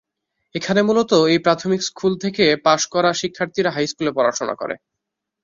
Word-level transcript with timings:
এখানে 0.55 0.81
মূলত 0.83 1.11
এই 1.31 1.39
প্রাথমিক 1.45 1.81
স্কুল 1.89 2.13
থেকে 2.23 2.43
পাস 2.65 2.81
করা 2.93 3.09
শিক্ষার্থীরা 3.21 3.69
হাইস্কুলে 3.71 4.11
পড়াশোনা 4.17 4.55
করে। 4.61 4.75